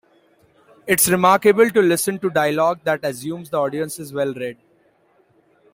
It's 0.87 1.07
remarkable 1.09 1.69
to 1.69 1.79
listen 1.79 2.17
to 2.21 2.31
dialogue 2.31 2.79
that 2.85 3.05
assumes 3.05 3.51
the 3.51 3.59
audience 3.59 3.99
is 3.99 4.11
well-read. 4.11 4.57